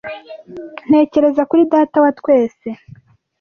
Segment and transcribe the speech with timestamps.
[0.87, 2.67] ntekereza kuri data wa twese